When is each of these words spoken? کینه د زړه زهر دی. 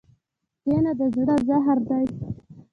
کینه 0.63 0.91
د 0.99 1.01
زړه 1.15 1.35
زهر 1.47 1.77
دی. 1.87 2.05